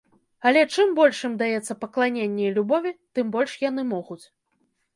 Але 0.51 0.61
чым 0.77 0.87
больш 0.99 1.19
ім 1.29 1.35
даецца 1.41 1.77
пакланення 1.83 2.43
і 2.49 2.55
любові, 2.57 2.95
тым 3.19 3.25
больш 3.39 3.51
яны 3.69 3.89
могуць. 3.95 4.23